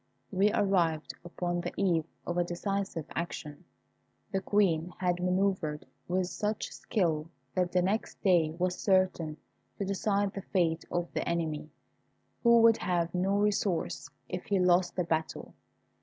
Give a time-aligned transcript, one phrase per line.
[0.31, 3.65] We arrived upon the eve of a decisive action.
[4.31, 9.37] The Queen had manœuvred with such skill that the next day was certain
[9.77, 11.69] to decide the fate of the enemy,
[12.41, 15.53] who would have no resource if he lost the battle.